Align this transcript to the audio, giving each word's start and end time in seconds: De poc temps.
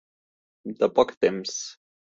De 0.81 0.91
poc 1.01 1.15
temps. 1.27 1.57